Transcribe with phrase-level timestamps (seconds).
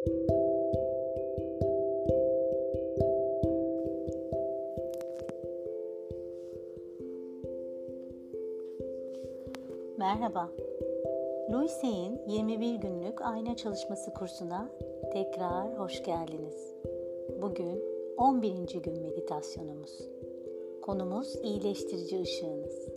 [0.00, 0.16] Merhaba.
[11.52, 14.68] Louise'in 21 günlük ayna çalışması kursuna
[15.12, 16.74] tekrar hoş geldiniz.
[17.42, 17.84] Bugün
[18.16, 18.80] 11.
[18.82, 20.08] gün meditasyonumuz.
[20.82, 22.88] Konumuz iyileştirici ışığınız.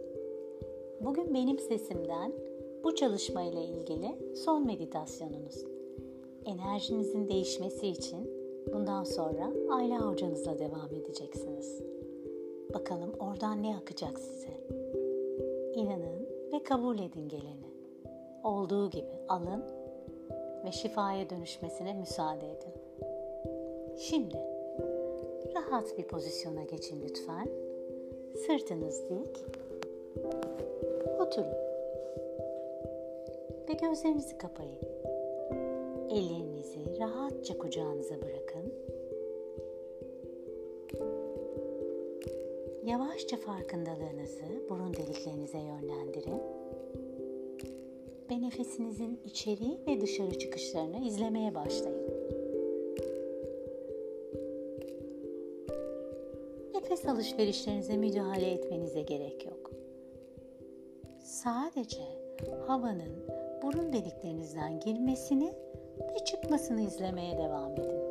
[1.02, 2.34] Bugün benim sesimden
[2.84, 5.83] bu çalışma ile ilgili son meditasyonunuz.
[6.46, 8.32] Enerjinizin değişmesi için
[8.74, 11.82] bundan sonra Ayla hocanızla devam edeceksiniz.
[12.74, 14.68] Bakalım oradan ne akacak size?
[15.76, 17.74] İnanın ve kabul edin geleni.
[18.44, 19.64] Olduğu gibi alın
[20.66, 22.74] ve şifaya dönüşmesine müsaade edin.
[23.98, 24.38] Şimdi
[25.56, 27.50] rahat bir pozisyona geçin lütfen.
[28.46, 29.46] Sırtınız dik.
[31.20, 31.54] Oturun.
[33.70, 34.93] Ve gözlerinizi kapayın.
[36.14, 38.74] Ellerinizi rahatça kucağınıza bırakın.
[42.86, 46.42] Yavaşça farkındalığınızı burun deliklerinize yönlendirin.
[48.32, 52.10] Ve nefesinizin içeri ve dışarı çıkışlarını izlemeye başlayın.
[56.74, 59.72] Nefes alışverişlerinize müdahale etmenize gerek yok.
[61.24, 62.02] Sadece
[62.68, 63.14] havanın
[63.64, 65.63] burun deliklerinizden girmesini
[66.00, 68.04] ve çıkmasını izlemeye devam edin.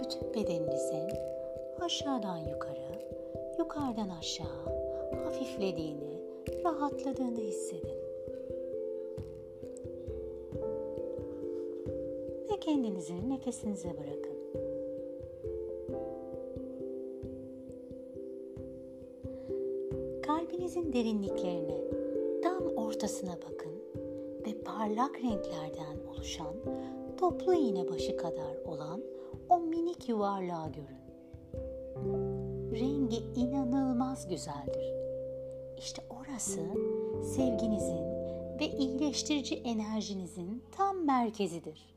[0.00, 1.16] Bütün bedeninizin
[1.80, 3.02] aşağıdan yukarı,
[3.58, 4.66] yukarıdan aşağı
[5.24, 6.20] hafiflediğini,
[6.64, 7.96] rahatladığını hissedin.
[12.50, 14.36] Ve kendinizi nefesinize bırakın.
[20.22, 21.95] Kalbinizin derinliklerine,
[22.96, 23.72] ortasına bakın
[24.46, 26.54] ve parlak renklerden oluşan
[27.16, 29.02] toplu iğne başı kadar olan
[29.48, 31.06] o minik yuvarlağı görün.
[32.72, 34.94] Rengi inanılmaz güzeldir.
[35.78, 36.60] İşte orası
[37.22, 38.06] sevginizin
[38.60, 41.94] ve iyileştirici enerjinizin tam merkezidir.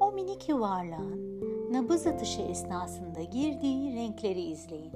[0.00, 1.40] O minik yuvarlağın
[1.72, 4.92] nabız atışı esnasında girdiği renkleri izleyin.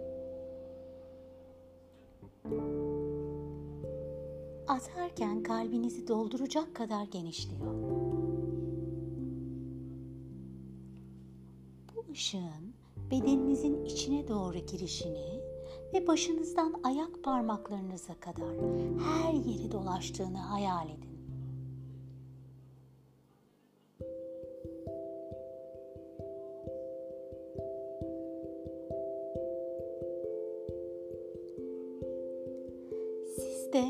[4.68, 7.74] Atarken kalbinizi dolduracak kadar genişliyor.
[11.94, 12.74] Bu ışığın
[13.10, 15.40] bedeninizin içine doğru girişini
[15.94, 18.56] ve başınızdan ayak parmaklarınıza kadar
[19.00, 21.13] her yeri dolaştığını hayal edin.
[33.74, 33.84] De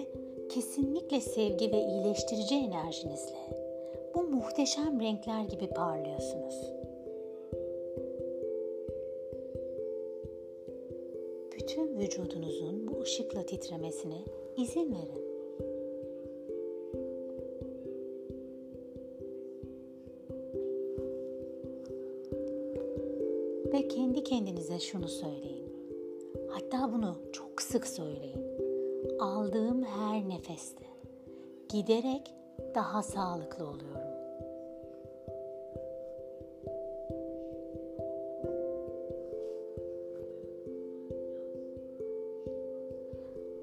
[0.48, 3.64] kesinlikle sevgi ve iyileştirici enerjinizle
[4.14, 6.54] bu muhteşem renkler gibi parlıyorsunuz.
[11.54, 14.18] Bütün vücudunuzun bu ışıkla titremesine
[14.56, 15.24] izin verin.
[23.72, 25.64] Ve kendi kendinize şunu söyleyin.
[26.48, 28.43] Hatta bunu çok sık söyleyin.
[29.20, 30.84] Aldığım her nefeste
[31.68, 32.34] giderek
[32.74, 34.14] daha sağlıklı oluyorum.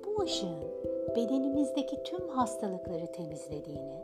[0.05, 0.71] Bu ışığın
[1.15, 4.01] bedenimizdeki tüm hastalıkları temizlediğini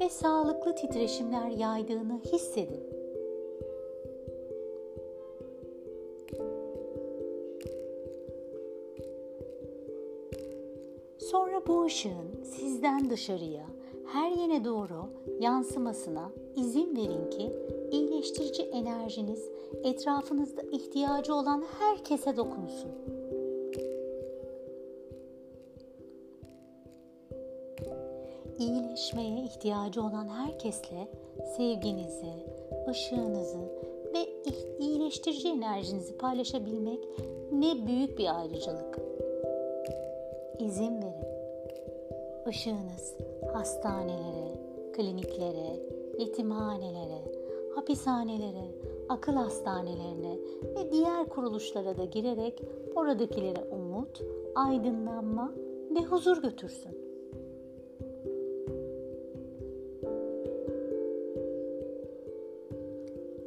[0.00, 2.97] ve sağlıklı titreşimler yaydığını hissedin.
[11.30, 13.66] Sonra bu ışığın sizden dışarıya,
[14.06, 17.52] her yene doğru yansımasına izin verin ki
[17.92, 19.48] iyileştirici enerjiniz
[19.84, 22.90] etrafınızda ihtiyacı olan herkese dokunsun.
[28.58, 31.08] İyileşmeye ihtiyacı olan herkesle
[31.56, 32.32] sevginizi,
[32.90, 33.58] ışığınızı
[34.14, 34.50] ve
[34.80, 37.08] iyileştirici enerjinizi paylaşabilmek
[37.52, 38.98] ne büyük bir ayrıcalık.
[40.60, 41.28] İzin verin.
[42.50, 43.14] Işığınız
[43.52, 44.58] hastanelere,
[44.92, 45.80] kliniklere,
[46.18, 47.22] yetimhanelere,
[47.74, 48.64] hapishanelere,
[49.08, 50.38] akıl hastanelerine
[50.76, 52.62] ve diğer kuruluşlara da girerek
[52.94, 54.22] oradakilere umut,
[54.54, 55.52] aydınlanma
[55.94, 56.98] ve huzur götürsün.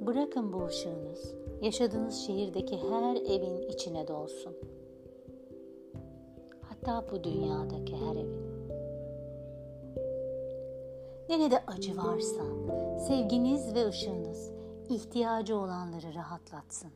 [0.01, 4.53] Bırakın bu ışığınız yaşadığınız şehirdeki her evin içine dolsun.
[6.81, 8.41] Hatta bu dünyadaki her evin.
[11.29, 12.43] Nerede acı varsa
[13.07, 14.51] sevginiz ve ışığınız
[14.89, 16.91] ihtiyacı olanları rahatlatsın.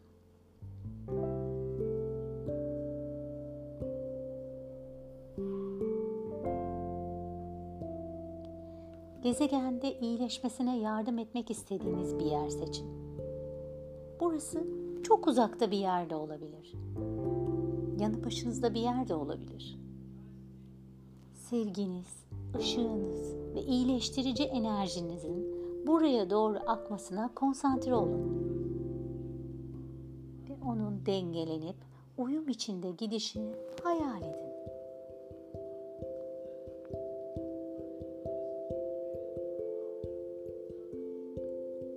[9.23, 12.87] Gezegende iyileşmesine yardım etmek istediğiniz bir yer seçin.
[14.19, 14.63] Burası
[15.03, 16.73] çok uzakta bir yerde olabilir.
[17.99, 19.79] Yanı başınızda bir yerde olabilir.
[21.33, 22.25] Sevginiz,
[22.57, 25.55] ışığınız ve iyileştirici enerjinizin
[25.87, 28.45] buraya doğru akmasına konsantre olun.
[30.49, 31.75] Ve onun dengelenip
[32.17, 33.51] uyum içinde gidişini
[33.83, 34.45] hayal edin.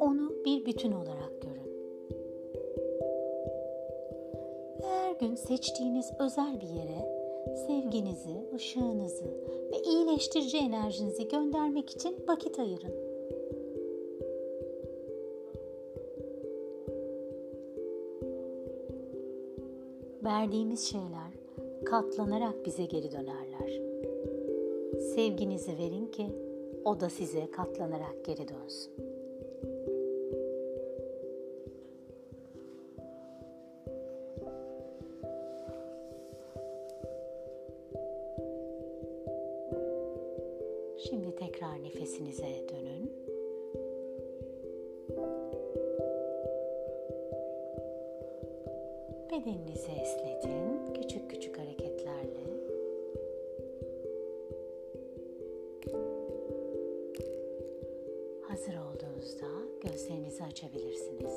[0.01, 1.38] Onu bir bütün olarak
[5.39, 7.19] seçtiğiniz özel bir yere
[7.67, 9.25] sevginizi, ışığınızı
[9.73, 12.95] ve iyileştirici enerjinizi göndermek için vakit ayırın.
[20.25, 21.33] Verdiğimiz şeyler
[21.85, 23.81] katlanarak bize geri dönerler.
[25.15, 26.27] Sevginizi verin ki
[26.85, 29.08] o da size katlanarak geri dönsün.
[41.09, 43.13] Şimdi tekrar nefesinize dönün.
[49.31, 52.45] Bedeninizi esnetin küçük küçük hareketlerle.
[58.43, 59.47] Hazır olduğunuzda
[59.81, 61.33] gözlerinizi açabilirsiniz.